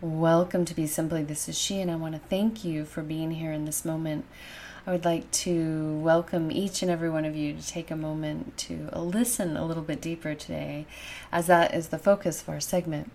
[0.00, 1.22] Welcome to Be Simply.
[1.22, 4.24] This is she, and I want to thank you for being here in this moment.
[4.88, 8.56] I would like to welcome each and every one of you to take a moment
[8.58, 10.86] to listen a little bit deeper today,
[11.32, 13.10] as that is the focus of our segment.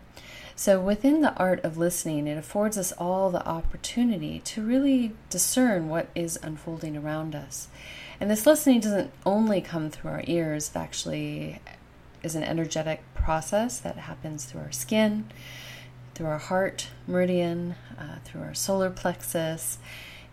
[0.54, 5.88] So, within the art of listening, it affords us all the opportunity to really discern
[5.88, 7.70] what is unfolding around us.
[8.20, 11.62] And this listening doesn't only come through our ears, it actually
[12.22, 15.26] is an energetic process that happens through our skin
[16.14, 19.78] through our heart meridian, uh, through our solar plexus,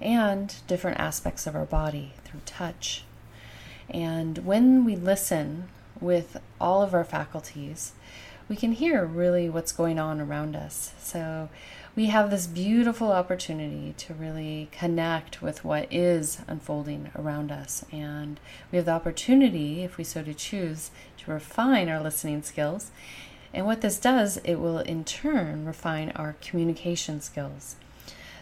[0.00, 3.04] and different aspects of our body through touch.
[3.88, 5.68] And when we listen
[6.00, 7.92] with all of our faculties,
[8.48, 10.92] we can hear really what's going on around us.
[11.00, 11.48] So
[11.96, 17.84] we have this beautiful opportunity to really connect with what is unfolding around us.
[17.92, 18.38] And
[18.70, 22.90] we have the opportunity, if we so to choose, to refine our listening skills
[23.52, 27.76] and what this does, it will in turn refine our communication skills.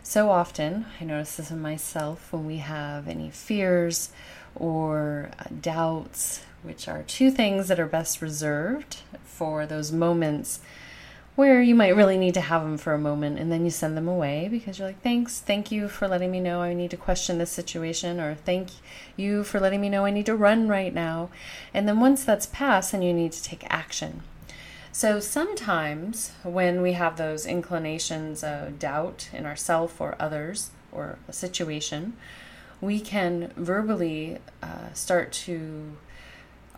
[0.09, 4.11] So often, I notice this in myself when we have any fears
[4.55, 10.61] or uh, doubts, which are two things that are best reserved for those moments
[11.35, 13.97] where you might really need to have them for a moment and then you send
[13.97, 16.97] them away because you're like, thanks, thank you for letting me know I need to
[16.97, 18.69] question this situation, or thank
[19.17, 21.31] you for letting me know I need to run right now.
[21.75, 24.23] And then once that's passed, then you need to take action.
[24.97, 31.35] So sometimes when we have those inclinations of doubt in ourself or others or a
[31.35, 32.15] situation,
[32.81, 35.99] we can verbally uh, start to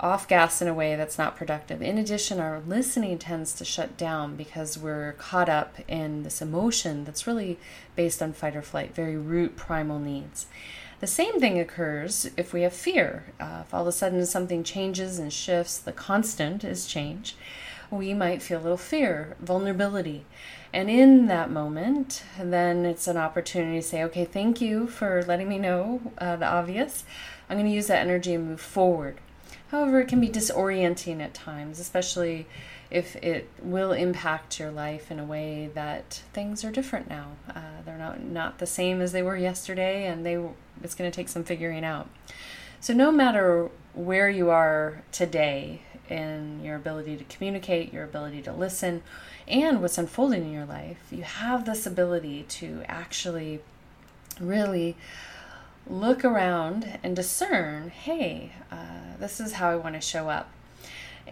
[0.01, 1.81] off gas in a way that's not productive.
[1.81, 7.05] In addition, our listening tends to shut down because we're caught up in this emotion
[7.05, 7.57] that's really
[7.95, 10.47] based on fight or flight, very root primal needs.
[10.99, 13.27] The same thing occurs if we have fear.
[13.39, 17.37] Uh, if all of a sudden something changes and shifts, the constant is change
[17.91, 20.25] we might feel a little fear, vulnerability.
[20.73, 25.49] And in that moment, then it's an opportunity to say, okay, thank you for letting
[25.49, 27.05] me know uh, the obvious.
[27.49, 29.19] I'm going to use that energy and move forward.
[29.69, 32.47] However, it can be disorienting at times, especially
[32.91, 37.33] if it will impact your life in a way that things are different now.
[37.55, 40.39] Uh, they're not not the same as they were yesterday, and they
[40.83, 42.09] it's going to take some figuring out.
[42.81, 48.53] So no matter where you are today, in your ability to communicate, your ability to
[48.53, 49.03] listen,
[49.47, 53.61] and what's unfolding in your life, you have this ability to actually
[54.41, 54.97] really
[55.87, 60.51] look around and discern hey, uh, this is how I want to show up.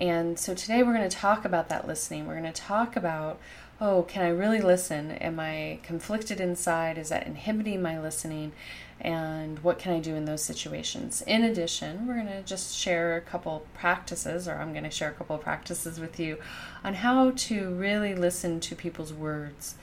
[0.00, 2.26] And so today we're going to talk about that listening.
[2.26, 3.38] We're going to talk about
[3.80, 5.10] oh, can I really listen?
[5.12, 6.96] Am I conflicted inside?
[6.96, 8.52] Is that inhibiting my listening?
[9.00, 11.22] And what can I do in those situations.
[11.26, 15.10] In addition, we're going to just share a couple practices, or I'm going to share
[15.10, 16.38] a couple practices with you
[16.82, 19.74] on how to really listen to people's words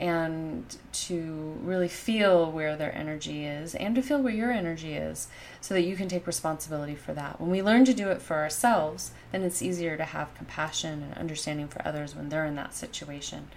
[0.00, 5.28] and to really feel where their energy is and to feel where your energy is
[5.60, 7.40] so that you can take responsibility for that.
[7.40, 11.14] When we learn to do it for ourselves, then it's easier to have compassion and
[11.14, 13.48] understanding for others when they're in that situation.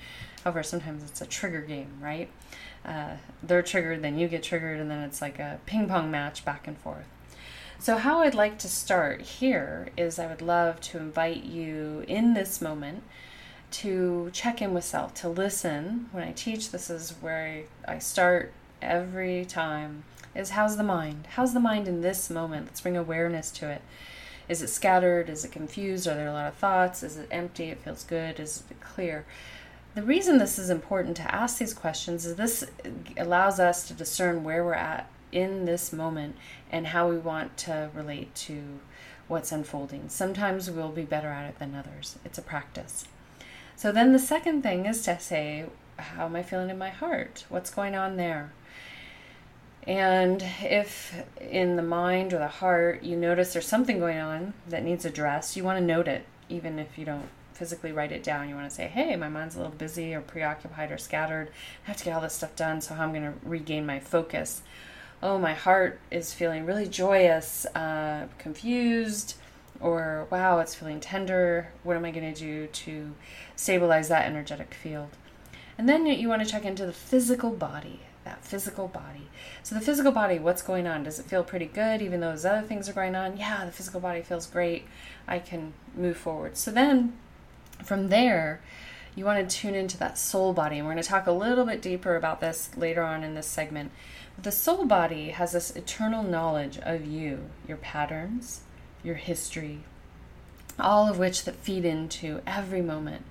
[0.44, 2.30] However, sometimes it's a trigger game, right?
[2.86, 6.46] uh, they're triggered, then you get triggered, and then it's like a ping pong match
[6.46, 7.06] back and forth.
[7.78, 12.34] So, how I'd like to start here is I would love to invite you in
[12.34, 13.04] this moment
[13.72, 16.10] to check in with self, to listen.
[16.12, 20.04] When I teach, this is where I start every time
[20.36, 21.28] is how's the mind?
[21.36, 22.68] How's the mind in this moment?
[22.68, 23.82] Let's bring awareness to it.
[24.48, 25.30] Is it scattered?
[25.30, 26.08] Is it confused?
[26.08, 27.04] Are there a lot of thoughts?
[27.04, 27.66] Is it empty?
[27.66, 28.40] It feels good?
[28.40, 29.26] Is it clear?
[29.96, 32.64] The reason this is important to ask these questions is this
[33.18, 36.36] allows us to discern where we're at in this moment
[36.72, 38.80] and how we want to relate to
[39.28, 40.10] what's unfolding.
[40.10, 42.18] Sometimes we'll be better at it than others.
[42.24, 43.06] It's a practice.
[43.80, 45.64] So then the second thing is to say,
[45.96, 47.46] how am I feeling in my heart?
[47.48, 48.52] What's going on there?
[49.88, 54.84] And if in the mind or the heart you notice there's something going on that
[54.84, 58.50] needs addressed, you want to note it, even if you don't physically write it down.
[58.50, 61.48] You want to say, hey, my mind's a little busy or preoccupied or scattered.
[61.86, 64.02] I have to get all this stuff done, so how I'm going to regain my
[64.02, 64.62] focus.
[65.24, 69.36] Oh, my heart is feeling really joyous, uh, confused,
[69.82, 71.72] or wow, it's feeling tender.
[71.84, 73.16] What am I going to do to
[73.56, 75.10] stabilize that energetic field?
[75.78, 79.30] And then you want to check into the physical body, that physical body.
[79.64, 81.04] So, the physical body, what's going on?
[81.04, 83.38] Does it feel pretty good even though those other things are going on?
[83.38, 84.86] Yeah, the physical body feels great.
[85.28, 86.58] I can move forward.
[86.58, 87.14] So, then
[87.84, 88.62] From there,
[89.16, 90.78] you want to tune into that soul body.
[90.78, 93.48] And we're going to talk a little bit deeper about this later on in this
[93.48, 93.92] segment.
[94.42, 98.62] The soul body has this eternal knowledge of you, your patterns,
[99.04, 99.80] your history,
[100.80, 103.26] all of which that feed into every moment.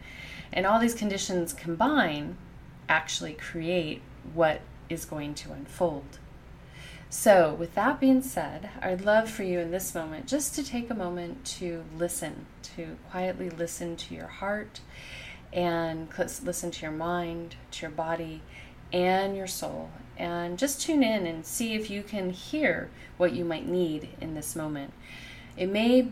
[0.53, 2.37] And all these conditions combine
[2.88, 4.00] actually create
[4.35, 6.19] what is going to unfold.
[7.11, 10.91] So, with that being said, I'd love for you in this moment just to take
[10.91, 12.44] a moment to listen,
[12.76, 14.81] to quietly listen to your heart
[15.53, 16.09] and
[16.44, 18.43] listen to your mind, to your body,
[18.93, 19.91] and your soul.
[20.19, 24.35] And just tune in and see if you can hear what you might need in
[24.35, 24.93] this moment.
[25.58, 26.08] It may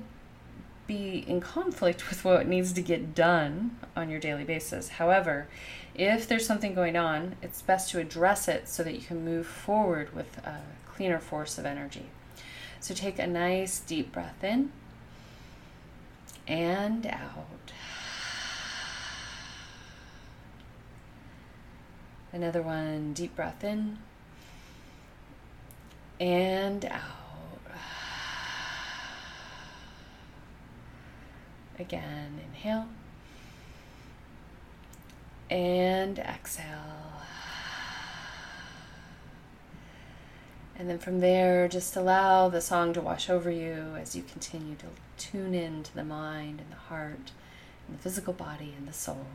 [0.89, 4.89] be in conflict with what needs to get done on your daily basis.
[4.89, 5.47] However,
[5.95, 9.47] if there's something going on, it's best to address it so that you can move
[9.47, 12.07] forward with a cleaner force of energy.
[12.81, 14.73] So take a nice deep breath in
[16.49, 17.73] and out.
[22.33, 23.99] Another one, deep breath in
[26.21, 27.26] and out.
[31.79, 32.89] Again, inhale
[35.51, 36.65] and exhale.
[40.79, 44.75] And then from there, just allow the song to wash over you as you continue
[44.77, 44.87] to
[45.17, 47.33] tune in to the mind and the heart
[47.87, 49.27] and the physical body and the soul.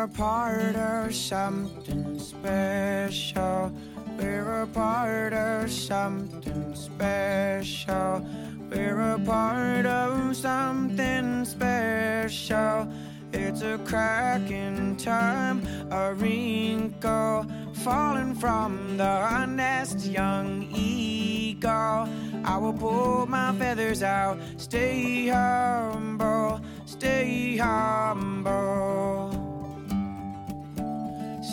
[0.00, 3.70] We're a part of something special.
[4.16, 8.26] We're a part of something special.
[8.70, 12.88] We're a part of something special.
[13.34, 17.44] It's a crack in time, a wrinkle
[17.74, 22.08] falling from the nest, young eagle.
[22.42, 29.19] I will pull my feathers out, stay humble, stay humble,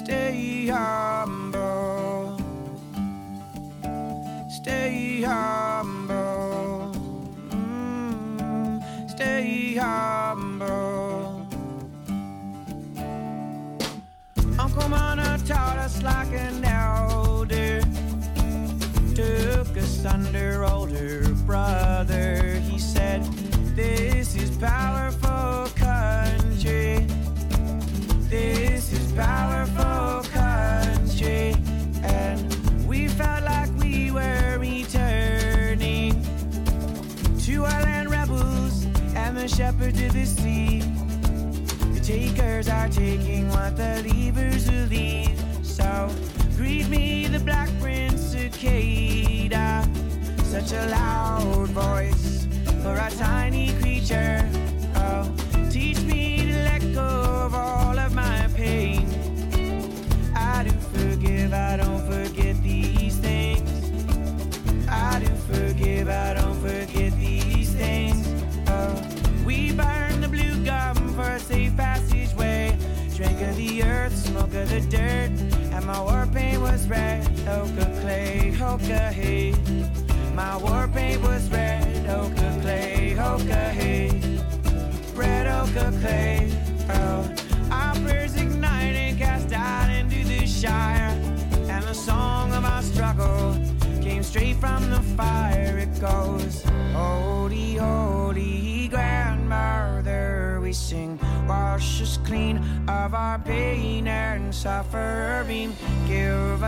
[0.08, 2.40] stay humble,
[4.48, 6.94] stay humble.
[7.50, 11.46] Mm, stay humble.
[14.58, 17.82] Uncle Mana taught us like an elder,
[19.14, 20.57] took us under
[40.02, 40.80] of the sea.
[41.94, 45.40] The takers are taking what the leavers will leave.
[45.64, 46.10] So
[46.56, 49.88] greet me, the black prince cicada.
[50.44, 52.48] Such a loud voice
[52.82, 54.67] for a tiny creature.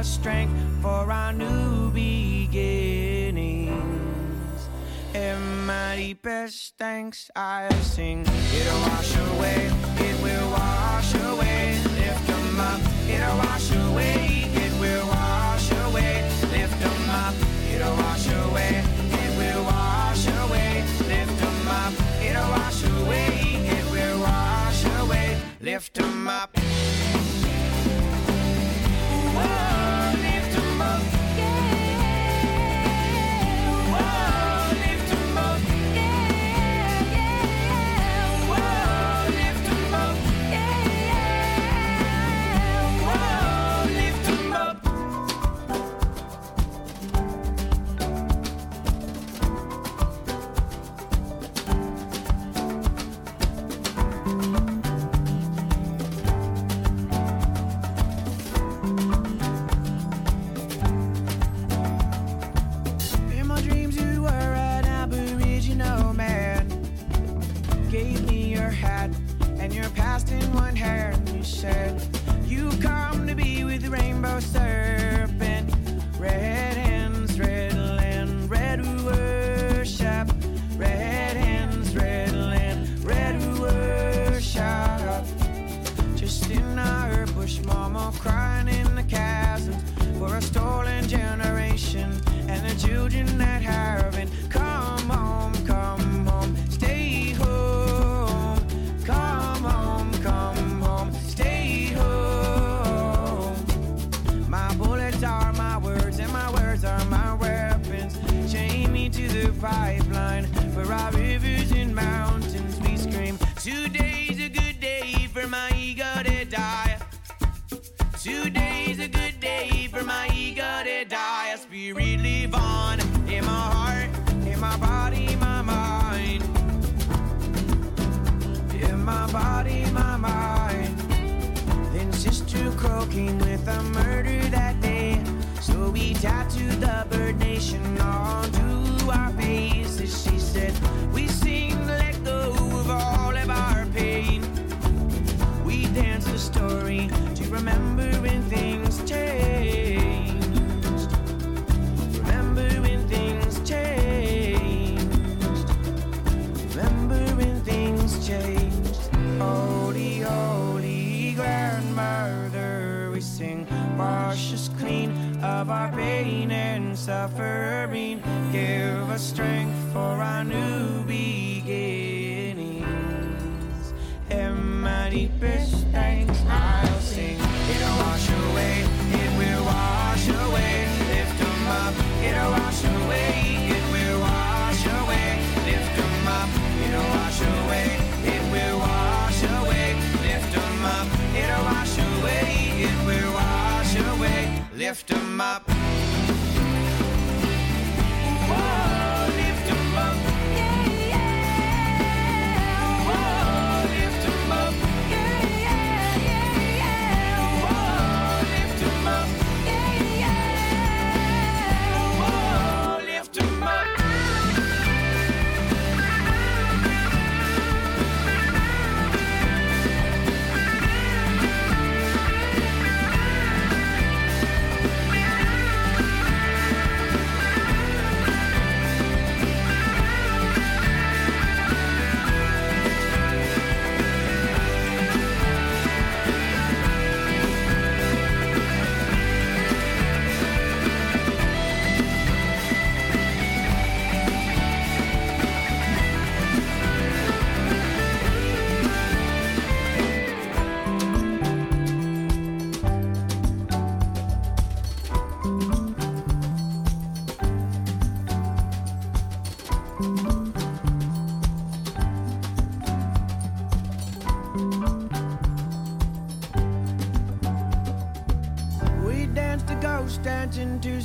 [0.09, 3.69] Strength for our new beginnings.
[5.13, 8.25] In my deepest thanks, I sing.
[8.57, 9.71] It'll wash away,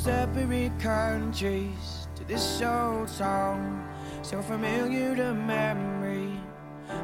[0.04, 3.88] separate countries to this old song,
[4.20, 6.38] so familiar to memory.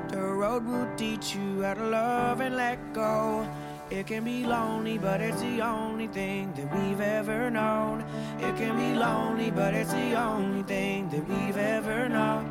[0.08, 3.48] The road will teach you how to love and let go.
[3.88, 8.04] It can be lonely, but it's the only thing that we've ever known.
[8.38, 12.44] It can be lonely, but it's the only thing that we've ever known.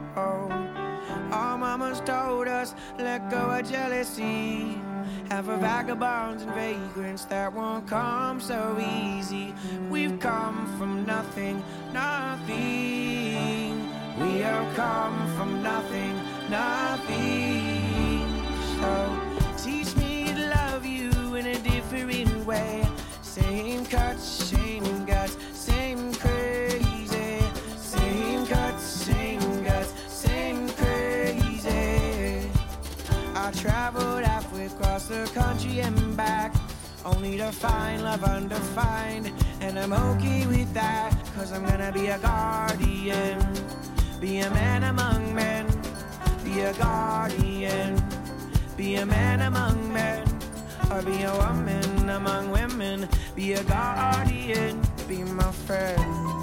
[1.32, 4.82] Our mamas told us, let go of jealousy.
[5.30, 9.54] For vagabonds and vagrants that won't come so easy.
[9.90, 12.58] We've come from nothing, nothing.
[14.20, 16.14] We have come from nothing,
[16.50, 18.28] nothing.
[18.80, 19.20] So
[19.58, 22.86] teach me to love you in a different way.
[23.22, 24.39] Same cuts,
[35.10, 36.54] the country and back.
[37.04, 39.32] Only to find love undefined.
[39.60, 41.12] And I'm okay with that.
[41.36, 43.40] Cause I'm gonna be a guardian.
[44.22, 45.66] Be a man among men.
[46.44, 48.02] Be a guardian.
[48.78, 50.28] Be a man among men.
[50.92, 53.10] Or be a woman among women.
[53.36, 54.80] Be a guardian.
[55.08, 56.39] Be my friend.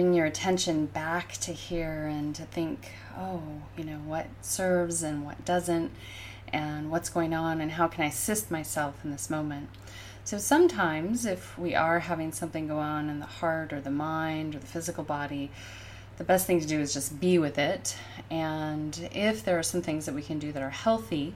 [0.00, 3.42] Bring your attention back to here and to think, oh,
[3.76, 5.90] you know, what serves and what doesn't,
[6.54, 9.68] and what's going on, and how can I assist myself in this moment.
[10.24, 14.54] So sometimes, if we are having something go on in the heart or the mind
[14.54, 15.50] or the physical body,
[16.16, 17.94] the best thing to do is just be with it.
[18.30, 21.34] And if there are some things that we can do that are healthy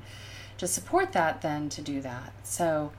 [0.56, 2.33] to support that, then to do that.
[2.44, 2.92] So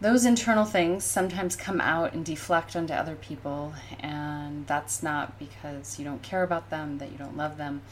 [0.00, 5.98] those internal things sometimes come out and deflect onto other people, and that's not because
[5.98, 7.82] you don't care about them, that you don't love them.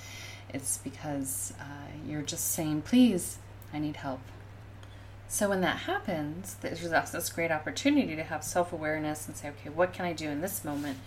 [0.48, 1.64] It's because uh,
[2.06, 3.38] you're just saying, please,
[3.72, 4.20] I need help.
[5.28, 9.70] So when that happens, there's this great opportunity to have self awareness and say, okay,
[9.70, 10.98] what can I do in this moment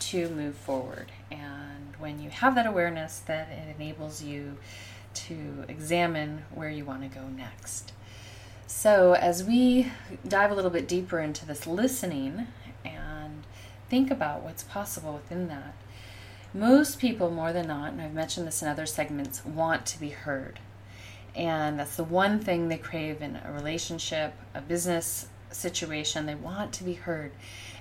[0.00, 1.12] to move forward?
[1.30, 4.56] And when you have that awareness, then it enables you
[5.12, 7.92] to examine where you want to go next.
[8.70, 9.90] So, as we
[10.28, 12.48] dive a little bit deeper into this listening
[12.84, 13.44] and
[13.88, 15.74] think about what's possible within that,
[16.52, 20.10] most people, more than not, and I've mentioned this in other segments, want to be
[20.10, 20.60] heard.
[21.34, 26.26] And that's the one thing they crave in a relationship, a business situation.
[26.26, 27.32] They want to be heard.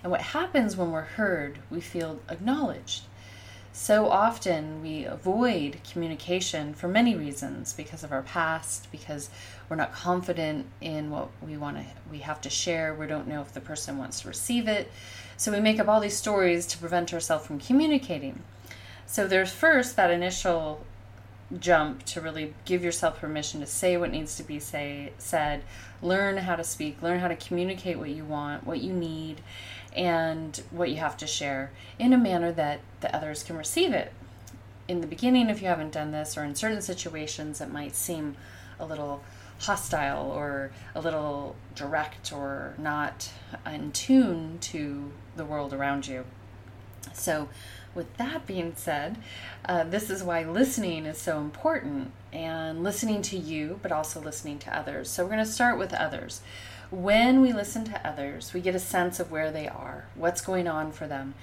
[0.03, 3.03] And what happens when we're heard, we feel acknowledged.
[3.79, 9.29] So often we avoid communication for many reasons because of our past, because
[9.69, 13.39] we're not confident in what we want to we have to share, we don't know
[13.41, 14.91] if the person wants to receive it.
[15.37, 18.41] So we make up all these stories to prevent ourselves from communicating.
[19.05, 20.83] So there's first that initial
[21.59, 25.61] jump to really give yourself permission to say what needs to be say said,
[26.01, 29.39] learn how to speak, learn how to communicate what you want, what you need
[29.97, 34.13] and what you have to share in a manner that the others can receive it.
[34.87, 38.37] In the beginning, if you haven't done this, or in certain situations, it might seem
[38.79, 39.23] a little
[39.59, 43.31] hostile or a little direct or not
[43.65, 46.23] in tune to the world around you.
[47.13, 47.49] So,
[47.95, 49.17] with that being said,
[49.65, 54.59] uh, this is why listening is so important and listening to you, but also listening
[54.59, 55.09] to others.
[55.09, 56.41] So, we're going to start with others.
[56.89, 60.67] When we listen to others, we get a sense of where they are, what's going
[60.67, 61.33] on for them.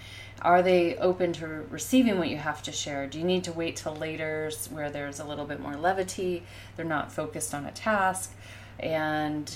[0.40, 3.06] Are they open to receiving what you have to share?
[3.06, 6.44] Do you need to wait till later where there's a little bit more levity?
[6.76, 8.32] They're not focused on a task.
[8.78, 9.54] And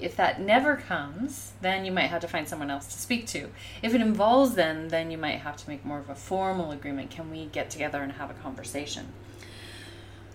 [0.00, 3.50] if that never comes, then you might have to find someone else to speak to.
[3.82, 7.10] If it involves them, then you might have to make more of a formal agreement.
[7.10, 9.08] Can we get together and have a conversation?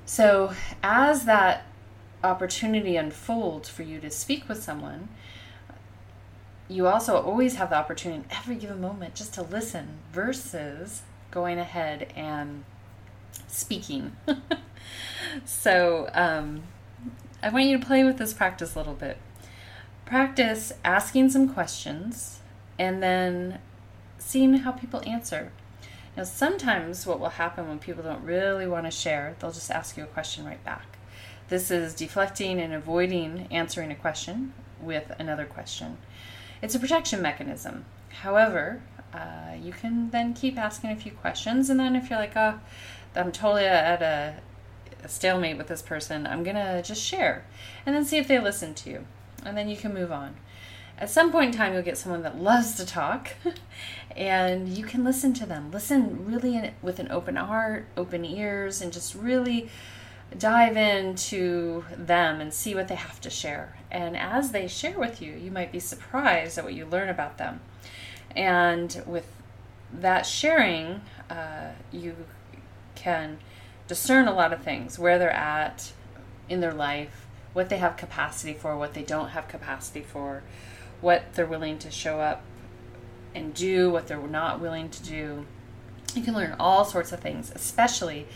[0.05, 0.53] So,
[0.83, 1.65] as that
[2.25, 5.09] opportunity unfolds for you to speak with someone,
[6.67, 11.59] you also always have the opportunity in every given moment just to listen versus going
[11.59, 12.63] ahead and
[13.47, 14.15] speaking.
[15.45, 16.63] so, um,
[17.43, 19.17] I want you to play with this practice a little bit.
[20.05, 22.39] Practice asking some questions
[22.79, 23.59] and then
[24.17, 25.51] seeing how people answer.
[26.17, 29.97] Now, sometimes what will happen when people don't really want to share, they'll just ask
[29.97, 30.94] you a question right back.
[31.47, 35.97] This is deflecting and avoiding answering a question with another question.
[36.59, 37.85] It's a protection mechanism.
[38.09, 38.81] However,
[39.13, 42.59] uh, you can then keep asking a few questions, and then if you're like, oh,
[43.15, 44.37] I'm totally at a,
[45.03, 47.45] a stalemate with this person, I'm gonna just share,
[47.85, 49.05] and then see if they listen to you,
[49.45, 50.37] and then you can move on.
[50.97, 53.33] At some point in time, you'll get someone that loves to talk,
[54.15, 55.69] and you can listen to them.
[55.69, 59.69] Listen really in, with an open heart, open ears, and just really
[60.37, 63.77] dive into them and see what they have to share.
[63.91, 67.37] And as they share with you, you might be surprised at what you learn about
[67.37, 67.61] them.
[68.35, 69.31] And with
[69.93, 72.15] that sharing, uh, you
[72.95, 73.37] can
[73.87, 75.93] discern a lot of things where they're at
[76.49, 80.43] in their life, what they have capacity for, what they don't have capacity for,
[81.01, 82.43] what they're willing to show up
[83.33, 85.45] and do, what they're not willing to do.
[86.13, 88.27] You can learn all sorts of things, especially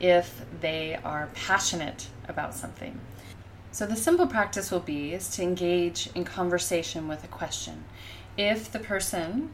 [0.00, 3.00] if they are passionate about something.
[3.72, 7.84] So the simple practice will be is to engage in conversation with a question.
[8.36, 9.52] If the person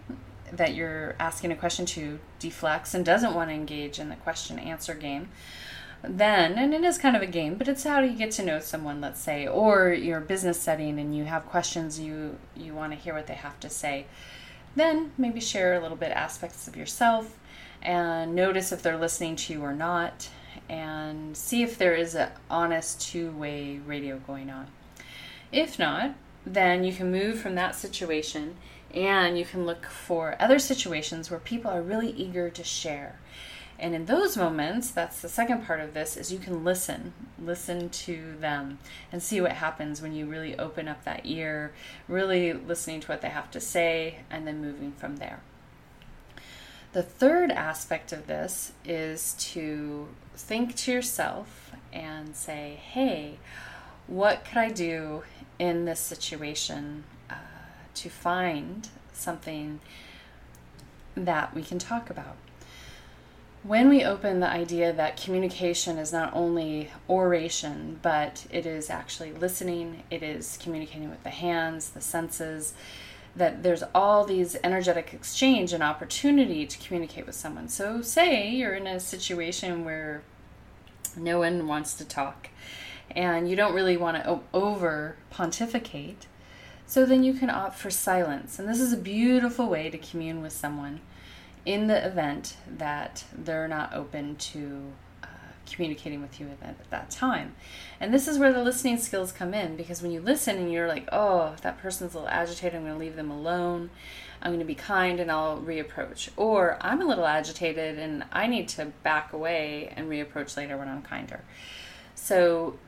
[0.53, 4.59] that you're asking a question to deflects and doesn't want to engage in the question
[4.59, 5.29] answer game,
[6.05, 8.45] then, and it is kind of a game, but it's how do you get to
[8.45, 12.93] know someone, let's say, or your business setting and you have questions you you want
[12.93, 14.07] to hear what they have to say.
[14.75, 17.39] Then maybe share a little bit aspects of yourself
[17.83, 20.29] and notice if they're listening to you or not
[20.69, 24.69] and see if there is an honest two-way radio going on.
[25.51, 26.15] If not,
[26.47, 28.57] then you can move from that situation
[28.95, 33.19] and you can look for other situations where people are really eager to share.
[33.79, 37.89] And in those moments, that's the second part of this is you can listen, listen
[37.91, 38.79] to them
[39.11, 41.73] and see what happens when you really open up that ear,
[42.07, 45.41] really listening to what they have to say and then moving from there.
[46.93, 53.39] The third aspect of this is to think to yourself and say, hey,
[54.07, 55.23] what could I do
[55.59, 57.35] in this situation uh,
[57.95, 59.81] to find something
[61.15, 62.37] that we can talk about?
[63.63, 69.33] When we open the idea that communication is not only oration, but it is actually
[69.33, 72.75] listening, it is communicating with the hands, the senses,
[73.35, 77.69] that there's all these energetic exchange and opportunity to communicate with someone.
[77.69, 80.23] So, say you're in a situation where
[81.17, 82.49] no one wants to talk
[83.11, 86.27] and you don't really want to over pontificate,
[86.87, 88.59] so then you can opt for silence.
[88.59, 91.01] And this is a beautiful way to commune with someone
[91.65, 94.93] in the event that they're not open to
[95.71, 97.55] communicating with you at, at that time.
[98.01, 100.89] And this is where the listening skills come in because when you listen and you're
[100.89, 103.91] like, oh, that person's a little agitated, I'm going to leave them alone.
[104.43, 106.31] I'm going to be kind and I'll reapproach.
[106.37, 110.89] Or I'm a little agitated and I need to back away and reapproach later when
[110.89, 111.43] I'm kinder.
[112.15, 112.79] So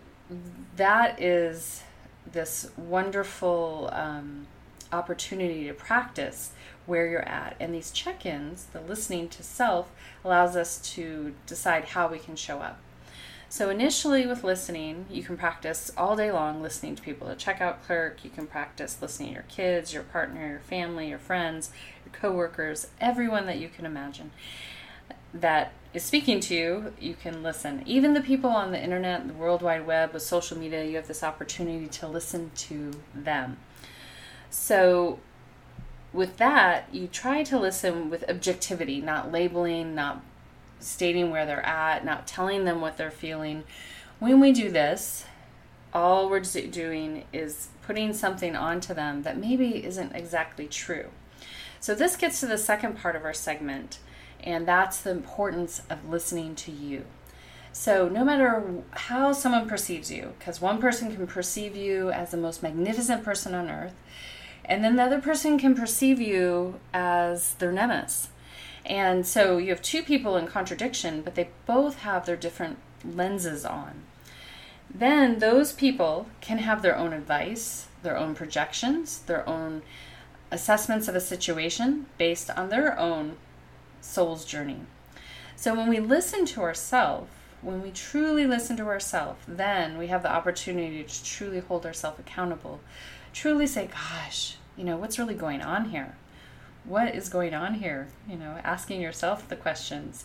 [0.76, 1.82] that is
[2.30, 4.46] this wonderful um,
[4.92, 6.52] opportunity to practice
[6.86, 7.56] where you're at.
[7.60, 9.90] And these check ins, the listening to self,
[10.24, 12.78] allows us to decide how we can show up.
[13.48, 17.82] So, initially, with listening, you can practice all day long listening to people, the checkout
[17.82, 18.24] clerk.
[18.24, 21.70] You can practice listening to your kids, your partner, your family, your friends,
[22.04, 24.32] your coworkers, everyone that you can imagine
[25.34, 27.82] that is speaking to you, you can listen.
[27.86, 31.08] Even the people on the internet, the World Wide Web, with social media, you have
[31.08, 33.56] this opportunity to listen to them.
[34.48, 35.18] So,
[36.14, 40.22] with that, you try to listen with objectivity, not labeling, not
[40.78, 43.64] stating where they're at, not telling them what they're feeling.
[44.20, 45.24] When we do this,
[45.92, 51.06] all we're doing is putting something onto them that maybe isn't exactly true.
[51.80, 53.98] So, this gets to the second part of our segment,
[54.42, 57.04] and that's the importance of listening to you.
[57.72, 62.36] So, no matter how someone perceives you, because one person can perceive you as the
[62.36, 63.94] most magnificent person on earth,
[64.64, 68.28] and then the other person can perceive you as their nemesis.
[68.86, 73.64] And so you have two people in contradiction, but they both have their different lenses
[73.64, 74.02] on.
[74.92, 79.82] Then those people can have their own advice, their own projections, their own
[80.50, 83.36] assessments of a situation based on their own
[84.00, 84.80] soul's journey.
[85.56, 87.30] So when we listen to ourselves,
[87.62, 92.20] when we truly listen to ourselves, then we have the opportunity to truly hold ourselves
[92.20, 92.80] accountable
[93.34, 96.16] truly say, gosh, you know, what's really going on here?
[96.84, 98.08] What is going on here?
[98.28, 100.24] You know, asking yourself the questions.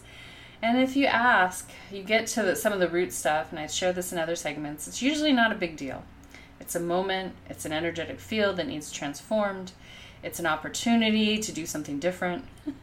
[0.61, 3.67] And if you ask, you get to the, some of the root stuff, and I
[3.67, 6.03] share this in other segments, it's usually not a big deal.
[6.59, 9.71] It's a moment, it's an energetic field that needs transformed,
[10.21, 12.45] it's an opportunity to do something different.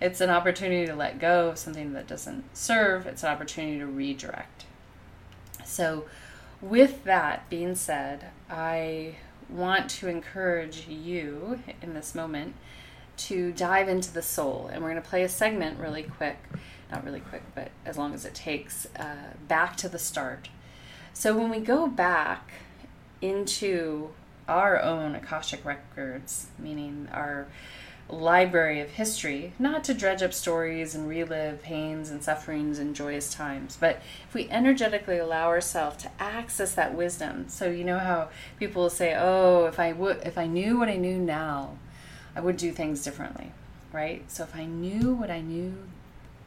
[0.00, 3.86] it's an opportunity to let go of something that doesn't serve, it's an opportunity to
[3.86, 4.64] redirect.
[5.64, 6.06] So,
[6.62, 9.16] with that being said, I
[9.48, 12.54] want to encourage you in this moment
[13.16, 14.68] to dive into the soul.
[14.72, 16.38] And we're going to play a segment really quick,
[16.90, 20.48] not really quick, but as long as it takes, uh, back to the start.
[21.12, 22.50] So when we go back
[23.22, 24.10] into
[24.48, 27.46] our own Akashic records, meaning our
[28.08, 33.32] library of history, not to dredge up stories and relive pains and sufferings and joyous
[33.32, 37.48] times, but if we energetically allow ourselves to access that wisdom.
[37.48, 40.88] So you know how people will say, "Oh, if I would if I knew what
[40.88, 41.78] I knew now,
[42.36, 43.52] I would do things differently."
[43.92, 44.30] Right?
[44.30, 45.74] So if I knew what I knew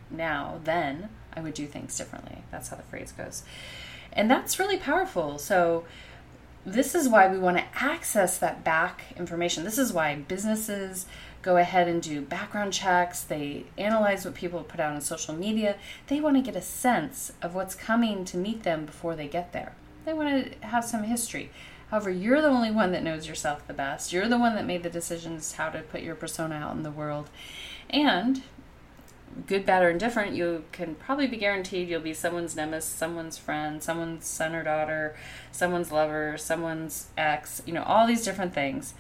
[0.10, 2.44] now, then I would do things differently.
[2.52, 3.44] That's how the phrase goes.
[4.14, 5.38] And that's really powerful.
[5.38, 5.86] So
[6.66, 9.64] this is why we want to access that back information.
[9.64, 11.06] This is why businesses
[11.42, 13.22] go ahead and do background checks.
[13.22, 15.78] They analyze what people put out on social media.
[16.08, 19.54] They want to get a sense of what's coming to meet them before they get
[19.54, 19.74] there.
[20.06, 21.52] They want to have some history.
[21.90, 24.14] However, you're the only one that knows yourself the best.
[24.14, 26.92] You're the one that made the decisions how to put your persona out in the
[26.92, 27.30] world.
[27.90, 28.44] And
[29.48, 33.82] good, bad, or indifferent, you can probably be guaranteed you'll be someone's nemesis, someone's friend,
[33.82, 35.16] someone's son or daughter,
[35.52, 38.94] someone's lover, someone's ex, you know, all these different things.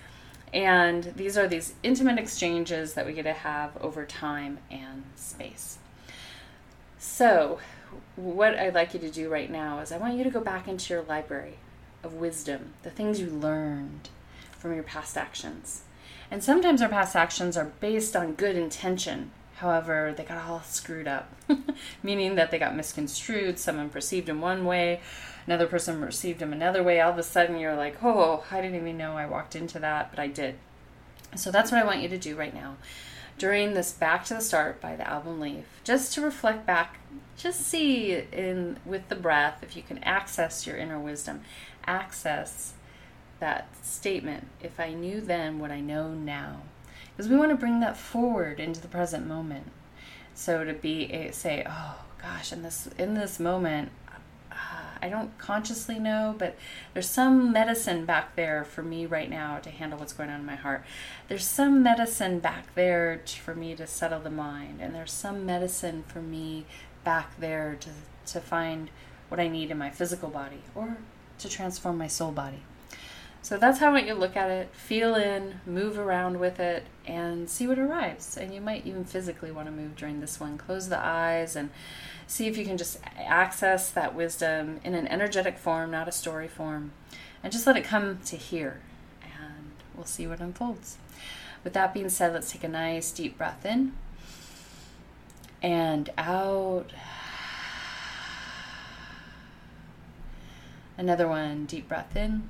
[0.54, 5.78] And these are these intimate exchanges that we get to have over time and space.
[6.98, 7.60] So,
[8.16, 10.68] what I'd like you to do right now is I want you to go back
[10.68, 11.58] into your library
[12.04, 14.10] of wisdom, the things you learned
[14.58, 15.84] from your past actions.
[16.32, 19.32] And sometimes our past actions are based on good intention.
[19.56, 21.34] However, they got all screwed up,
[22.04, 23.60] meaning that they got misconstrued.
[23.60, 25.02] Someone perceived them one way,
[25.50, 28.80] another person received them another way, all of a sudden you're like, oh, I didn't
[28.80, 30.60] even know I walked into that, but I did.
[31.36, 32.78] So that's what I want you to do right now.
[33.40, 37.00] during this Back to the Start by the album Leaf, just to reflect back,
[37.38, 41.42] just see in with the breath if you can access your inner wisdom,
[41.88, 42.74] access
[43.40, 46.64] that statement, if I knew then what I know now.
[47.16, 49.72] Because we want to bring that forward into the present moment.
[50.36, 53.92] So to be a, say, oh gosh, in this in this moment,
[55.02, 56.58] I don't consciously know, but
[56.94, 60.46] there's some medicine back there for me right now to handle what's going on in
[60.46, 60.84] my heart.
[61.28, 65.46] There's some medicine back there to, for me to settle the mind, and there's some
[65.46, 66.66] medicine for me
[67.04, 67.90] back there to,
[68.34, 68.90] to find
[69.30, 70.98] what I need in my physical body or
[71.38, 72.64] to transform my soul body.
[73.41, 76.60] So that's how I want you to look at it, feel in, move around with
[76.60, 78.36] it, and see what arrives.
[78.36, 80.58] And you might even physically want to move during this one.
[80.58, 81.69] Close the eyes and
[82.28, 86.49] see if you can just access that wisdom in an energetic form, not a story
[86.49, 86.91] form,
[87.41, 88.82] and just let it come to here.
[89.23, 90.97] And we'll see what unfolds.
[91.63, 93.93] With that being said, let's take a nice deep breath in
[95.62, 96.91] and out.
[100.97, 102.49] Another one, deep breath in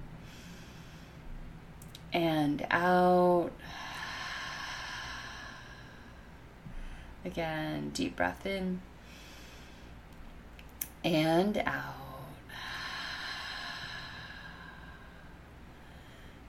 [2.13, 3.51] and out.
[7.25, 8.81] Again, deep breath in
[11.03, 11.95] and out.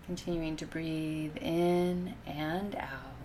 [0.07, 3.20] Continuing to breathe in and out.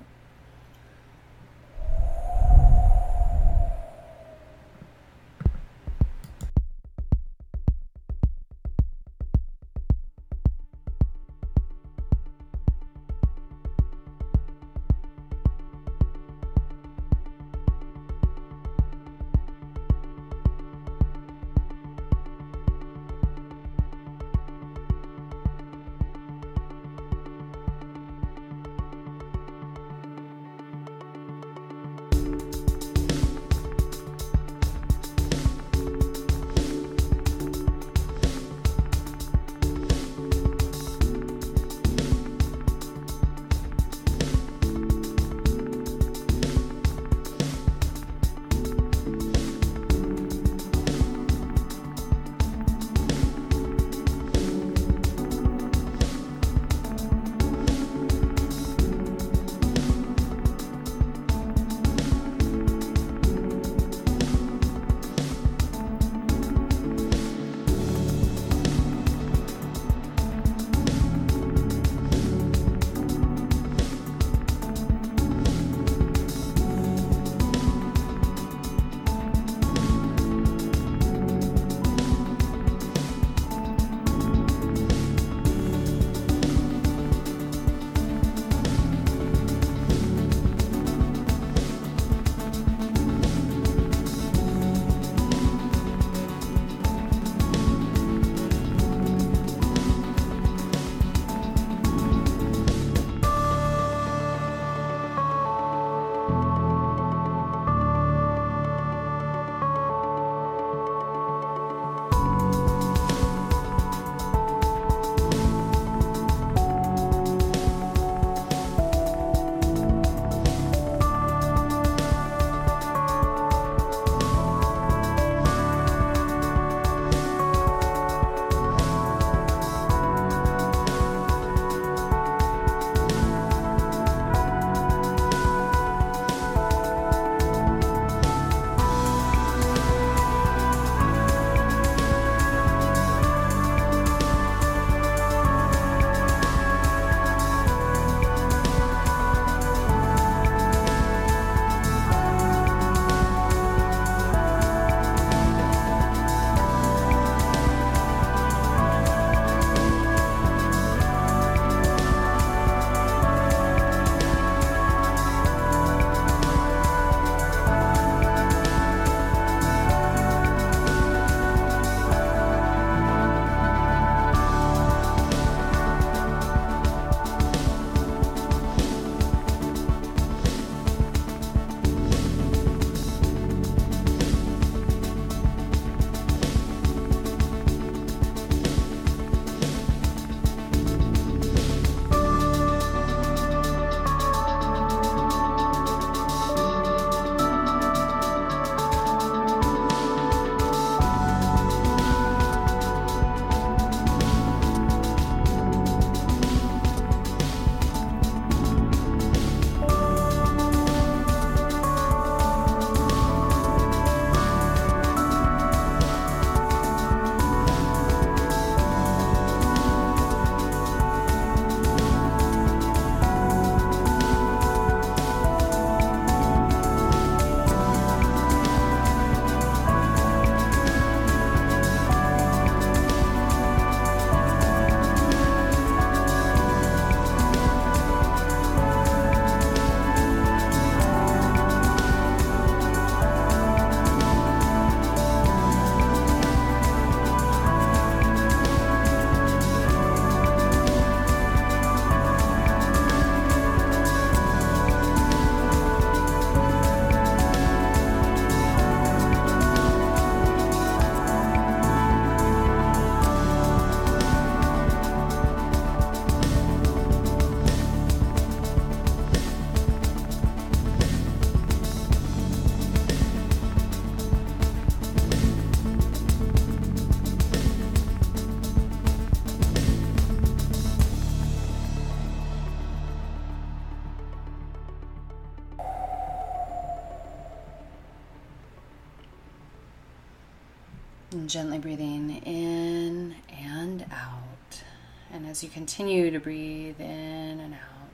[291.56, 294.84] Gently breathing in and out.
[295.32, 298.10] And as you continue to breathe in and out,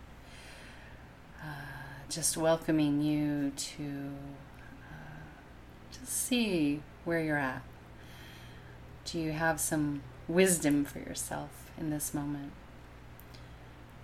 [1.43, 1.47] uh,
[2.07, 4.11] just welcoming you to
[4.91, 5.23] uh,
[5.91, 7.63] just see where you're at.
[9.05, 12.51] Do you have some wisdom for yourself in this moment?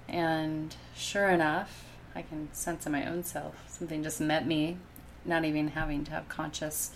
[0.09, 4.77] And sure enough, I can sense in my own self something just met me,
[5.23, 6.89] not even having to have conscious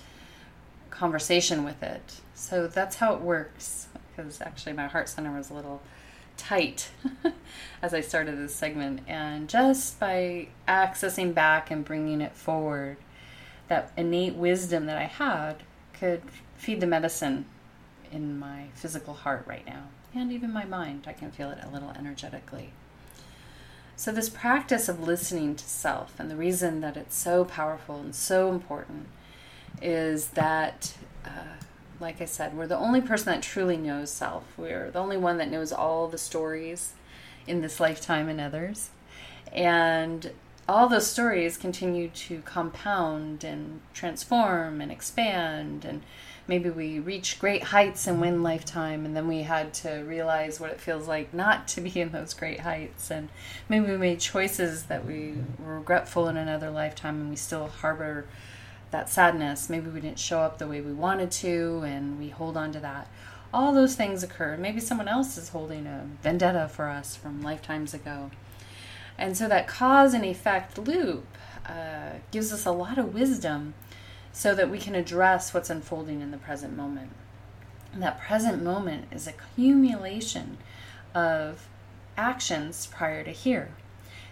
[0.90, 2.22] conversation with it.
[2.42, 3.88] So that's how it works.
[3.94, 5.80] Because actually, my heart center was a little
[6.38, 6.90] tight
[7.84, 9.02] as I started this segment.
[9.08, 12.98] And just by accessing back and bringing it forward,
[13.68, 15.58] that innate wisdom that I had
[15.94, 16.24] could
[16.58, 17.46] feed the medicine
[18.12, 21.06] in my physical heart right now and even my mind.
[21.08, 22.74] I can feel it a little energetically.
[23.96, 28.16] So, this practice of listening to self, and the reason that it's so powerful and
[28.16, 29.08] so important
[29.80, 31.62] is that, uh,
[32.02, 34.44] like I said, we're the only person that truly knows self.
[34.58, 36.94] We're the only one that knows all the stories
[37.48, 38.90] in this lifetime and others.
[39.54, 40.32] And
[40.68, 46.02] all those stories continue to compound and transform and expand and
[46.48, 50.72] maybe we reach great heights in one lifetime and then we had to realize what
[50.72, 53.30] it feels like not to be in those great heights and
[53.68, 58.26] maybe we made choices that we were regretful in another lifetime and we still harbor
[58.92, 59.70] that sadness.
[59.70, 62.80] Maybe we didn't show up the way we wanted to and we hold on to
[62.80, 63.08] that.
[63.54, 64.56] All those things occur.
[64.58, 68.32] Maybe someone else is holding a vendetta for us from lifetimes ago.
[69.18, 71.26] And so that cause and effect loop
[71.66, 73.74] uh, gives us a lot of wisdom
[74.32, 77.12] so that we can address what's unfolding in the present moment.
[77.94, 80.58] And that present moment is accumulation
[81.14, 81.68] of
[82.18, 83.70] actions prior to here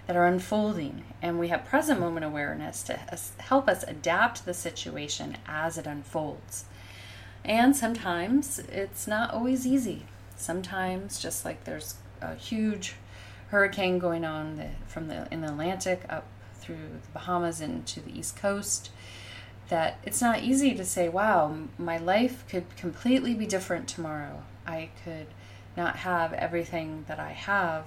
[0.10, 3.00] that are unfolding and we have present moment awareness to
[3.38, 6.66] help us adapt the situation as it unfolds
[7.46, 12.96] and sometimes it's not always easy sometimes just like there's a huge
[13.50, 18.18] hurricane going on the, from the in the atlantic up through the bahamas into the
[18.18, 18.90] east coast
[19.68, 24.42] that it's not easy to say, wow, my life could completely be different tomorrow.
[24.66, 25.28] I could
[25.78, 27.86] not have everything that I have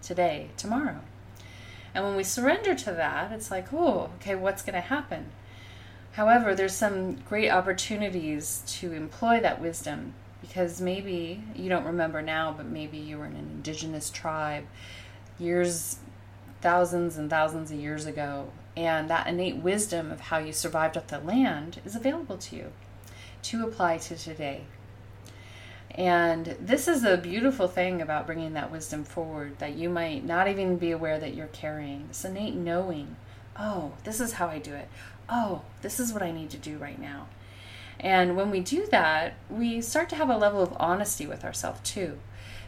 [0.00, 1.00] today, tomorrow.
[1.96, 5.30] And when we surrender to that, it's like, oh, okay, what's going to happen?
[6.12, 12.52] However, there's some great opportunities to employ that wisdom because maybe you don't remember now,
[12.54, 14.66] but maybe you were in an indigenous tribe
[15.38, 15.96] years,
[16.60, 21.06] thousands and thousands of years ago, and that innate wisdom of how you survived off
[21.06, 22.72] the land is available to you
[23.40, 24.64] to apply to today.
[25.96, 30.46] And this is a beautiful thing about bringing that wisdom forward that you might not
[30.46, 32.08] even be aware that you're carrying.
[32.08, 33.16] This innate knowing,
[33.58, 34.88] oh, this is how I do it.
[35.28, 37.28] Oh, this is what I need to do right now.
[37.98, 41.80] And when we do that, we start to have a level of honesty with ourselves
[41.82, 42.18] too.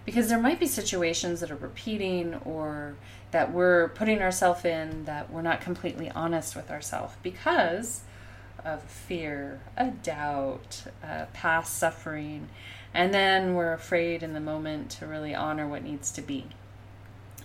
[0.06, 2.96] Because there might be situations that are repeating or
[3.30, 8.00] that we're putting ourselves in that we're not completely honest with ourselves because
[8.64, 12.48] of fear, a doubt, a past suffering,
[12.94, 16.46] and then we're afraid in the moment to really honor what needs to be.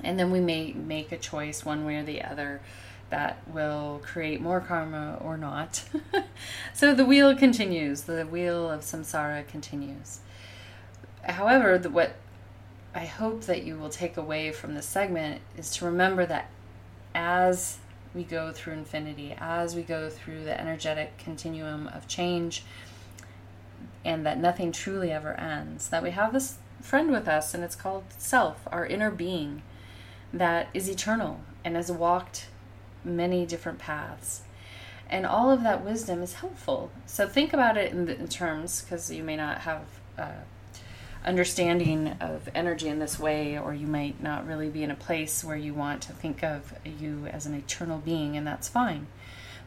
[0.04, 2.62] And then we may make a choice one way or the other
[3.10, 5.84] that will create more karma or not.
[6.74, 10.20] so the wheel continues, the wheel of samsara continues.
[11.24, 12.16] However, the, what
[12.96, 16.50] I hope that you will take away from this segment is to remember that
[17.14, 17.78] as
[18.14, 22.64] we go through infinity, as we go through the energetic continuum of change,
[24.06, 27.76] and that nothing truly ever ends, that we have this friend with us, and it's
[27.76, 29.62] called self, our inner being,
[30.34, 32.48] that is eternal and has walked
[33.04, 34.42] many different paths.
[35.10, 36.92] And all of that wisdom is helpful.
[37.06, 39.86] So think about it in, the, in terms, because you may not have.
[40.18, 40.32] Uh,
[41.26, 45.44] understanding of energy in this way, or you might not really be in a place
[45.44, 49.08] where you want to think of you as an eternal being, and that's fine.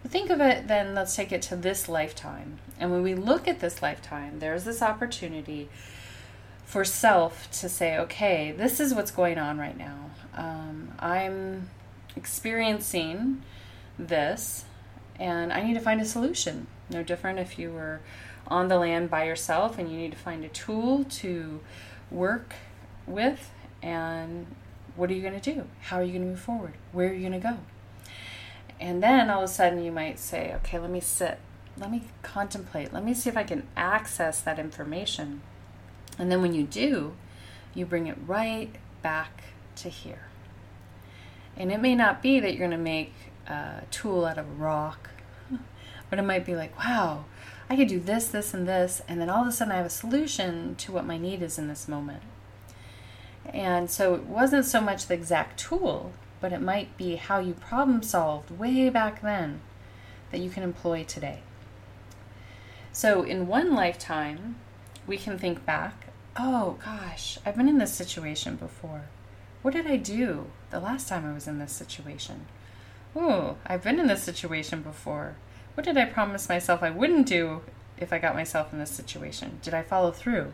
[0.06, 2.58] Think of it then, let's take it to this lifetime.
[2.78, 5.68] And when we look at this lifetime, there's this opportunity
[6.64, 10.10] for self to say, okay, this is what's going on right now.
[10.34, 11.70] Um, I'm
[12.14, 13.42] experiencing
[13.98, 14.64] this,
[15.18, 16.66] and I need to find a solution.
[16.90, 18.00] No different if you were
[18.48, 21.60] on the land by yourself and you need to find a tool to
[22.10, 22.54] work
[23.06, 23.50] with
[23.82, 24.46] and
[24.94, 27.12] what are you going to do how are you going to move forward where are
[27.12, 27.56] you going to go
[28.80, 31.38] and then all of a sudden you might say okay let me sit.
[31.78, 32.94] Let me contemplate.
[32.94, 35.42] Let me see if i can access that information.
[36.18, 37.14] And then when you do
[37.74, 39.44] you bring it right back
[39.76, 40.28] to here.
[41.56, 43.12] And it may not be that you're going to make
[43.46, 45.10] a tool out of a rock
[46.10, 47.24] but it might be like wow
[47.68, 49.86] I could do this, this, and this, and then all of a sudden I have
[49.86, 52.22] a solution to what my need is in this moment.
[53.52, 57.54] And so it wasn't so much the exact tool, but it might be how you
[57.54, 59.60] problem solved way back then
[60.30, 61.40] that you can employ today.
[62.92, 64.56] So in one lifetime,
[65.06, 66.06] we can think back,
[66.36, 69.04] oh gosh, I've been in this situation before.
[69.62, 72.46] What did I do the last time I was in this situation?
[73.14, 75.36] Oh, I've been in this situation before.
[75.74, 77.62] What did I promise myself I wouldn't do
[77.98, 79.58] if I got myself in this situation?
[79.62, 80.52] Did I follow through?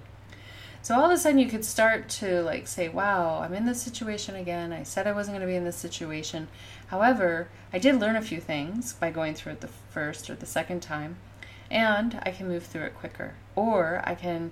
[0.83, 3.81] So all of a sudden you could start to like say, wow, I'm in this
[3.81, 4.73] situation again.
[4.73, 6.49] I said I wasn't going to be in this situation.
[6.89, 10.45] However, I did learn a few things by going through it the first or the
[10.45, 11.17] second time,
[11.71, 13.35] and I can move through it quicker.
[13.55, 14.51] Or I can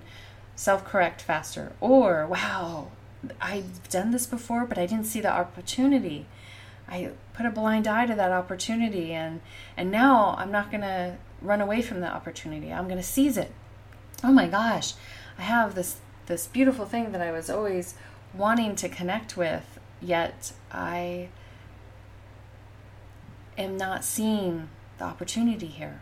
[0.55, 1.73] self correct faster.
[1.81, 2.91] Or, wow,
[3.41, 6.27] I've done this before, but I didn't see the opportunity.
[6.87, 9.39] I put a blind eye to that opportunity and
[9.77, 12.71] and now I'm not going to run away from the opportunity.
[12.71, 13.51] I'm going to seize it.
[14.23, 14.93] Oh my gosh.
[15.37, 15.97] I have this
[16.27, 17.95] this beautiful thing that I was always
[18.33, 21.29] wanting to connect with, yet I
[23.57, 26.01] am not seeing the opportunity here.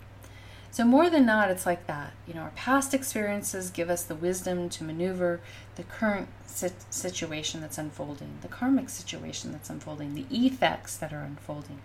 [0.71, 2.13] So, more than not, it's like that.
[2.27, 5.41] You know, our past experiences give us the wisdom to maneuver
[5.75, 11.79] the current situation that's unfolding, the karmic situation that's unfolding, the effects that are unfolding.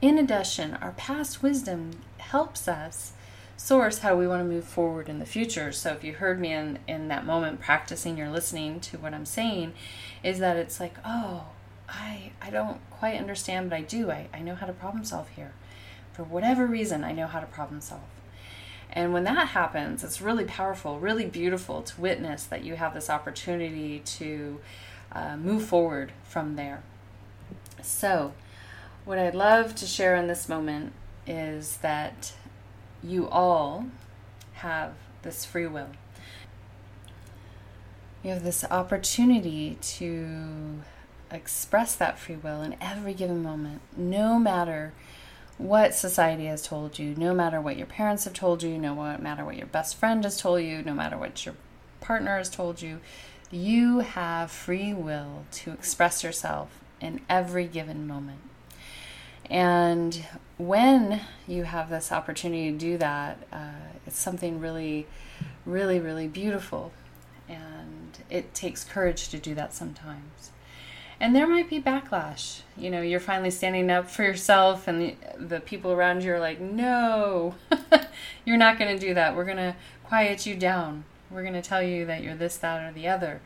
[0.00, 3.12] In addition, our past wisdom helps us
[3.60, 5.70] source how we want to move forward in the future.
[5.70, 9.26] So if you heard me in, in that moment practicing your listening to what I'm
[9.26, 9.74] saying,
[10.22, 11.44] is that it's like, oh,
[11.86, 14.10] I I don't quite understand, but I do.
[14.10, 15.52] I, I know how to problem solve here.
[16.12, 18.00] For whatever reason, I know how to problem solve.
[18.92, 23.10] And when that happens, it's really powerful, really beautiful to witness that you have this
[23.10, 24.60] opportunity to
[25.12, 26.82] uh, move forward from there.
[27.82, 28.32] So,
[29.04, 30.92] what I'd love to share in this moment
[31.26, 32.32] is that
[33.02, 33.86] you all
[34.54, 35.88] have this free will.
[38.22, 40.80] You have this opportunity to
[41.30, 44.92] express that free will in every given moment, no matter
[45.56, 49.44] what society has told you, no matter what your parents have told you, no matter
[49.44, 51.54] what your best friend has told you, no matter what your
[52.00, 53.00] partner has told you.
[53.50, 58.40] You have free will to express yourself in every given moment.
[59.48, 60.24] And
[60.60, 63.72] when you have this opportunity to do that, uh,
[64.06, 65.06] it's something really,
[65.64, 66.92] really, really beautiful.
[67.48, 70.50] And it takes courage to do that sometimes.
[71.18, 72.60] And there might be backlash.
[72.76, 76.40] You know, you're finally standing up for yourself, and the, the people around you are
[76.40, 77.54] like, no,
[78.44, 79.36] you're not going to do that.
[79.36, 81.04] We're going to quiet you down.
[81.30, 83.42] We're going to tell you that you're this, that, or the other.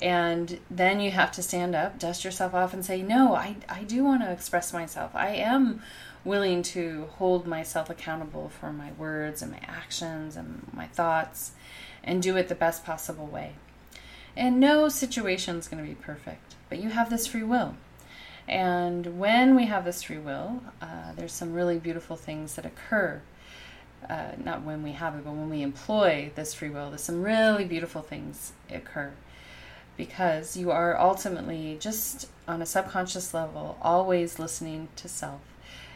[0.00, 3.84] And then you have to stand up, dust yourself off, and say, No, I, I
[3.84, 5.14] do want to express myself.
[5.14, 5.82] I am
[6.24, 11.52] willing to hold myself accountable for my words and my actions and my thoughts
[12.04, 13.54] and do it the best possible way.
[14.36, 17.74] And no situation is going to be perfect, but you have this free will.
[18.48, 23.22] And when we have this free will, uh, there's some really beautiful things that occur.
[24.08, 27.22] Uh, not when we have it, but when we employ this free will, there's some
[27.22, 29.12] really beautiful things occur
[29.96, 35.40] because you are ultimately just on a subconscious level always listening to self.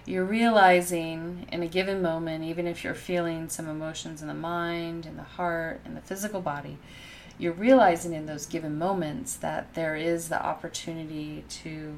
[0.06, 5.04] You're realizing in a given moment, even if you're feeling some emotions in the mind,
[5.04, 6.78] in the heart, in the physical body,
[7.38, 11.96] you're realizing in those given moments that there is the opportunity to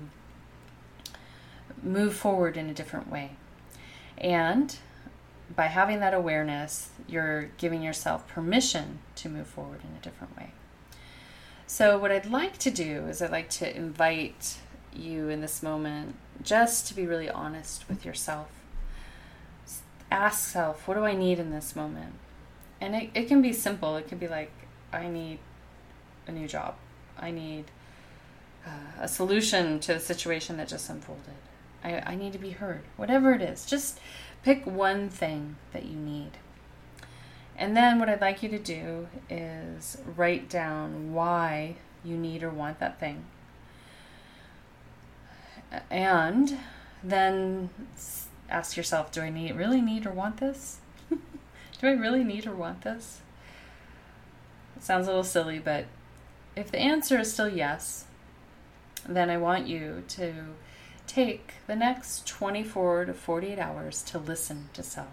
[1.83, 3.33] move forward in a different way.
[4.17, 4.75] And
[5.55, 10.53] by having that awareness, you're giving yourself permission to move forward in a different way.
[11.67, 14.59] So, what I'd like to do is I'd like to invite
[14.95, 18.49] you in this moment just to be really honest with yourself.
[20.11, 22.15] Ask self, what do I need in this moment?
[22.81, 23.97] And it, it can be simple.
[23.97, 24.53] It can be like,
[24.93, 25.39] I need
[26.27, 26.77] a new job.
[27.19, 27.67] I need
[28.67, 31.35] uh, a solution to the situation that just unfolded.
[31.85, 32.83] I, I need to be heard.
[32.97, 33.99] Whatever it is, just
[34.43, 36.33] pick one thing that you need.
[37.57, 42.51] And then what I'd like you to do is write down why you need or
[42.51, 43.25] want that thing.
[45.91, 46.59] And
[47.03, 47.71] then
[48.49, 50.79] ask yourself, do I need really need or want this?
[51.11, 51.19] do
[51.83, 53.21] I really need or want this?
[54.77, 55.87] It sounds a little silly, but
[56.57, 58.07] if the answer is still yes,
[59.09, 60.33] then I want you to
[61.07, 65.09] take the next 24 to 48 hours to listen to self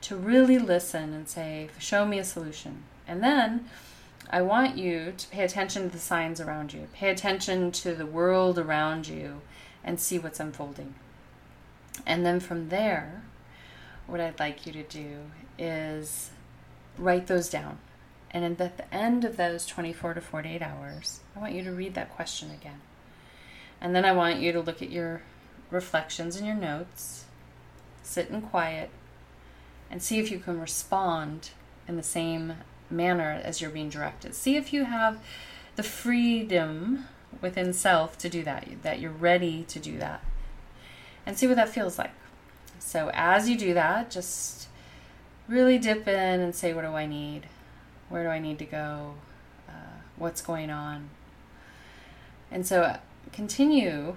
[0.00, 2.84] to really listen and say, Show me a solution.
[3.06, 3.68] And then
[4.30, 8.06] I want you to pay attention to the signs around you, pay attention to the
[8.06, 9.40] world around you,
[9.84, 10.94] and see what's unfolding.
[12.06, 13.22] And then from there,
[14.06, 16.30] what I'd like you to do is
[16.96, 17.78] write those down.
[18.30, 21.94] And at the end of those 24 to 48 hours, I want you to read
[21.94, 22.80] that question again.
[23.80, 25.22] And then I want you to look at your
[25.70, 27.24] reflections and your notes,
[28.02, 28.90] sit in quiet,
[29.90, 31.50] and see if you can respond
[31.86, 32.54] in the same
[32.90, 34.34] manner as you're being directed.
[34.34, 35.22] See if you have
[35.76, 37.06] the freedom
[37.40, 40.22] within self to do that, that you're ready to do that.
[41.26, 42.12] And see what that feels like.
[42.78, 44.68] So as you do that, just
[45.46, 47.42] really dip in and say, What do I need?
[48.08, 49.14] Where do I need to go?
[49.68, 51.10] Uh, what's going on?
[52.50, 52.96] And so uh,
[53.32, 54.16] continue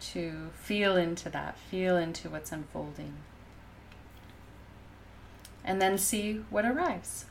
[0.00, 3.14] to feel into that, feel into what's unfolding.
[5.64, 7.26] And then see what arrives.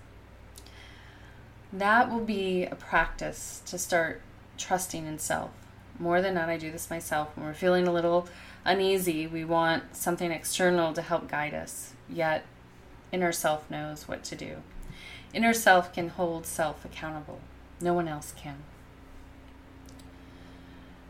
[1.73, 4.21] That will be a practice to start
[4.57, 5.51] trusting in self.
[5.99, 7.35] More than not, I do this myself.
[7.35, 8.27] When we're feeling a little
[8.65, 12.45] uneasy, we want something external to help guide us, yet
[13.11, 14.57] inner self knows what to do.
[15.33, 17.41] Inner self can hold self accountable,
[17.81, 18.63] no one else can.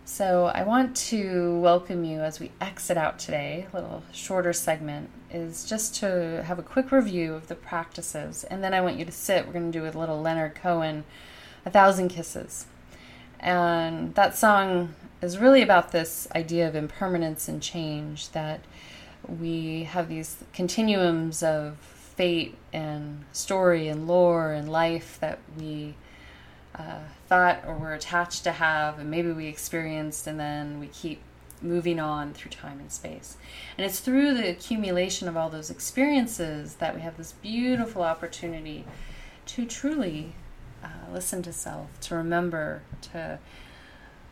[0.09, 3.67] So, I want to welcome you as we exit out today.
[3.73, 8.63] A little shorter segment is just to have a quick review of the practices, and
[8.63, 9.45] then I want you to sit.
[9.45, 11.03] We're going to do a little Leonard Cohen,
[11.65, 12.67] A Thousand Kisses.
[13.41, 18.61] And that song is really about this idea of impermanence and change that
[19.27, 25.95] we have these continuums of fate and story and lore and life that we
[26.77, 31.21] uh, thought or were attached to have, and maybe we experienced, and then we keep
[31.61, 33.37] moving on through time and space.
[33.77, 38.85] And it's through the accumulation of all those experiences that we have this beautiful opportunity
[39.47, 40.33] to truly
[40.83, 43.39] uh, listen to self, to remember, to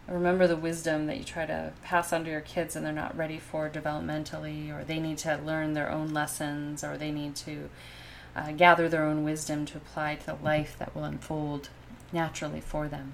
[0.08, 3.18] remember the wisdom that you try to pass on to your kids and they're not
[3.18, 7.70] ready for developmentally, or they need to learn their own lessons, or they need to
[8.36, 11.70] uh, gather their own wisdom to apply to the life that will unfold
[12.12, 13.14] naturally for them.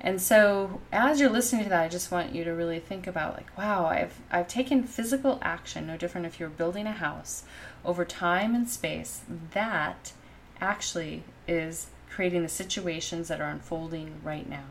[0.00, 3.34] And so, as you're listening to that, I just want you to really think about
[3.34, 7.44] like, wow, I've I've taken physical action, no different if you're building a house,
[7.84, 9.22] over time and space.
[9.52, 10.12] That
[10.60, 14.64] actually is creating the situations that are unfolding right now.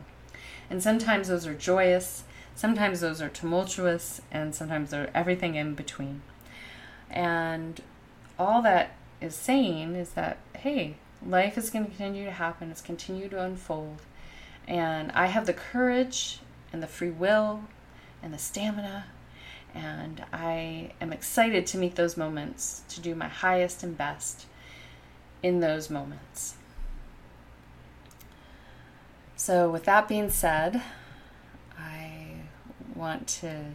[0.70, 2.24] And sometimes those are joyous,
[2.56, 6.22] sometimes those are tumultuous, and sometimes they're everything in between.
[7.10, 7.82] And
[8.38, 12.82] all that is saying is that, hey, life is going to continue to happen, it's
[12.82, 14.02] continue to unfold.
[14.68, 16.40] And I have the courage
[16.72, 17.64] and the free will
[18.22, 19.06] and the stamina.
[19.74, 24.46] And I am excited to meet those moments, to do my highest and best
[25.44, 26.56] in those moments.
[29.36, 30.82] So, with that being said,
[31.78, 32.28] I
[32.96, 33.66] want to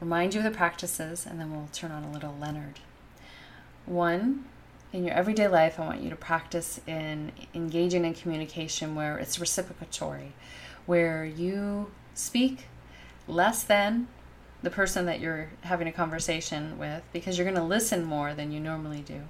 [0.00, 2.80] remind you of the practices and then we'll turn on a little Leonard.
[3.86, 4.46] One,
[4.96, 9.36] in your everyday life, I want you to practice in engaging in communication where it's
[9.36, 10.30] reciprocatory,
[10.86, 12.64] where you speak
[13.28, 14.08] less than
[14.62, 18.50] the person that you're having a conversation with because you're going to listen more than
[18.50, 19.20] you normally do.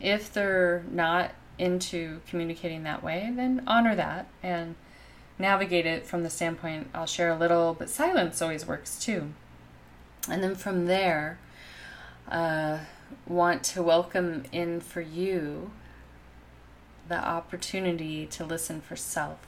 [0.00, 4.74] If they're not into communicating that way, then honor that and
[5.38, 9.34] navigate it from the standpoint I'll share a little, but silence always works too.
[10.30, 11.38] And then from there,
[12.26, 12.78] uh,
[13.26, 15.70] want to welcome in for you
[17.08, 19.38] the opportunity to listen for self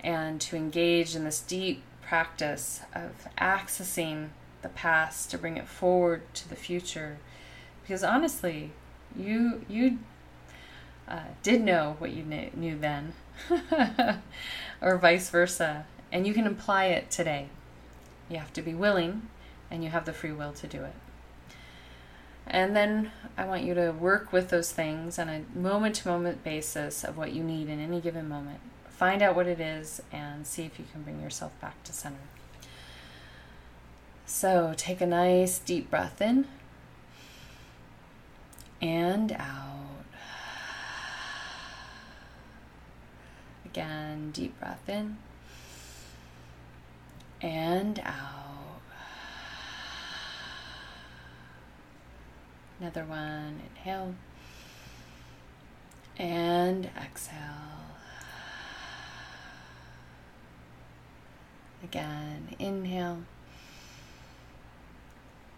[0.00, 4.28] and to engage in this deep practice of accessing
[4.62, 7.18] the past to bring it forward to the future
[7.82, 8.72] because honestly
[9.16, 9.98] you you
[11.08, 13.14] uh, did know what you knew, knew then
[14.80, 15.86] or vice versa.
[16.12, 17.48] And you can apply it today.
[18.28, 19.28] You have to be willing
[19.70, 20.94] and you have the free will to do it.
[22.50, 26.42] And then I want you to work with those things on a moment to moment
[26.42, 28.60] basis of what you need in any given moment.
[28.88, 32.16] Find out what it is and see if you can bring yourself back to center.
[34.26, 36.46] So take a nice deep breath in
[38.80, 40.04] and out.
[43.64, 45.18] Again, deep breath in
[47.42, 48.47] and out.
[52.80, 54.14] Another one, inhale
[56.16, 57.36] and exhale.
[61.82, 63.22] Again, inhale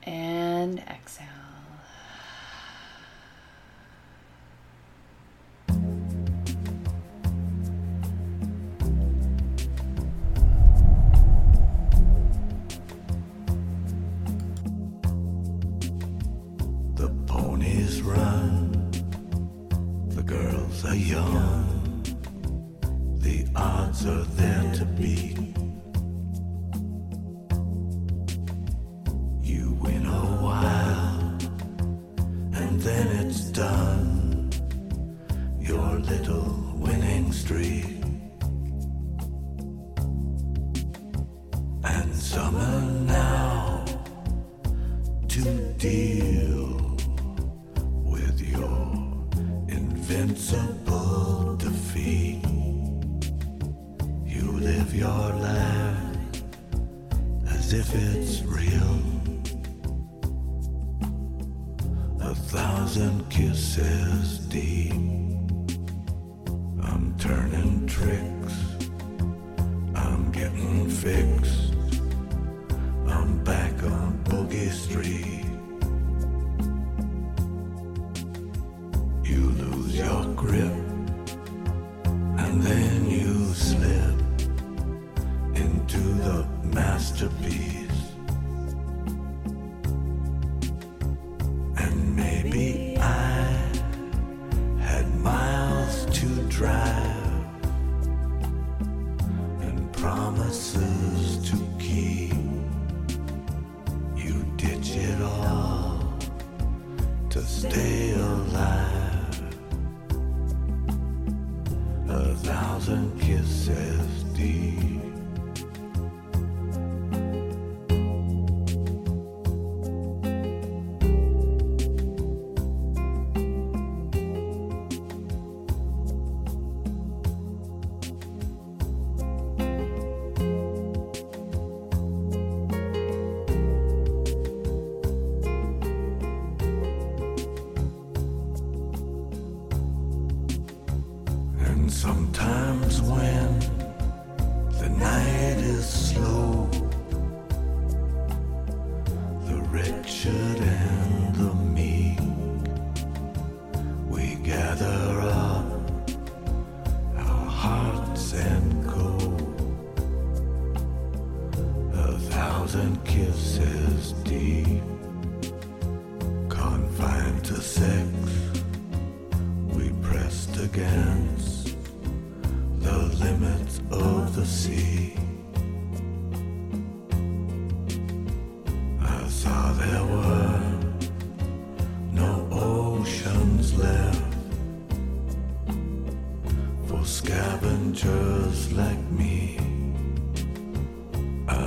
[0.03, 1.50] and exhale.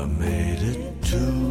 [0.07, 1.42] made it to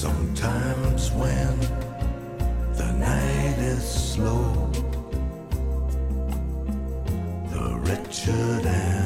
[0.00, 1.60] Sometimes when
[2.72, 4.70] the night is slow,
[7.52, 8.99] the wretched and